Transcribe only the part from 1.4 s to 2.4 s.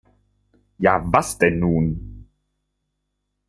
nun?